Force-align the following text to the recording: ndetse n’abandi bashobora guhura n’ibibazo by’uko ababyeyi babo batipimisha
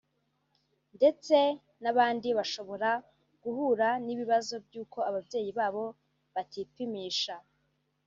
ndetse 0.97 1.37
n’abandi 1.81 2.27
bashobora 2.37 2.89
guhura 3.43 3.87
n’ibibazo 4.05 4.53
by’uko 4.65 4.97
ababyeyi 5.09 5.51
babo 5.59 5.85
batipimisha 6.33 7.35